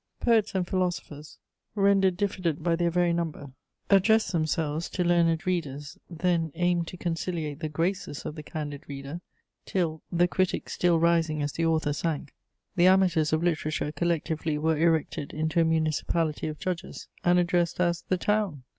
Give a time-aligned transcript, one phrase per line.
[0.19, 1.37] Poets and Philosophers,
[1.75, 3.51] rendered diffident by their very number,
[3.87, 9.21] addressed themselves to "learned readers;" then aimed to conciliate the graces of "the candid reader;"
[9.63, 12.33] till, the critic still rising as the author sank,
[12.75, 18.01] the amateurs of literature collectively were erected into a municipality of judges, and addressed as
[18.01, 18.63] the Town!